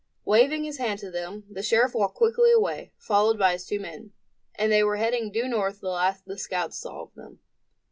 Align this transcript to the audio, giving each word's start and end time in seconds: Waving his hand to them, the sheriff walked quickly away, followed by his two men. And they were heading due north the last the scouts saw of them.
Waving 0.25 0.63
his 0.63 0.79
hand 0.79 0.97
to 1.01 1.11
them, 1.11 1.43
the 1.47 1.61
sheriff 1.61 1.93
walked 1.93 2.15
quickly 2.15 2.51
away, 2.51 2.91
followed 2.97 3.37
by 3.37 3.51
his 3.51 3.67
two 3.67 3.79
men. 3.79 4.13
And 4.55 4.71
they 4.71 4.83
were 4.83 4.97
heading 4.97 5.31
due 5.31 5.47
north 5.47 5.79
the 5.81 5.89
last 5.89 6.25
the 6.25 6.39
scouts 6.39 6.79
saw 6.79 7.03
of 7.03 7.13
them. 7.13 7.37